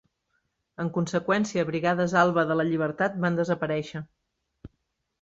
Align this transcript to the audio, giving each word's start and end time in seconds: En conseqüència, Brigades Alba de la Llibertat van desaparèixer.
En 0.83 0.89
conseqüència, 0.95 1.67
Brigades 1.69 2.17
Alba 2.23 2.47
de 2.53 2.59
la 2.59 2.67
Llibertat 2.73 3.23
van 3.27 3.41
desaparèixer. 3.43 4.07